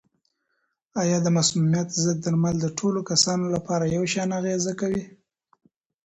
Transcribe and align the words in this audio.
آیا 1.01 1.17
د 1.21 1.27
مسمومیت 1.37 1.87
ضد 2.03 2.17
درمل 2.23 2.55
د 2.61 2.67
ټولو 2.79 2.99
کسانو 3.09 3.45
لپاره 3.55 3.83
یو 3.95 4.03
شان 4.13 4.29
اغېزه 4.39 4.73
کوي؟ 4.79 5.03